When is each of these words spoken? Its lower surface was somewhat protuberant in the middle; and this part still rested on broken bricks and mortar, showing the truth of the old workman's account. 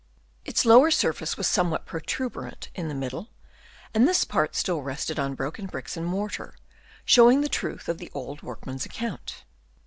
Its 0.45 0.65
lower 0.65 0.89
surface 0.89 1.37
was 1.37 1.45
somewhat 1.47 1.85
protuberant 1.85 2.69
in 2.73 2.87
the 2.87 2.95
middle; 2.95 3.29
and 3.93 4.07
this 4.07 4.23
part 4.23 4.55
still 4.55 4.81
rested 4.81 5.19
on 5.19 5.35
broken 5.35 5.67
bricks 5.67 5.95
and 5.95 6.07
mortar, 6.07 6.55
showing 7.05 7.41
the 7.41 7.47
truth 7.47 7.87
of 7.87 7.99
the 7.99 8.09
old 8.15 8.41
workman's 8.41 8.83
account. 8.83 9.43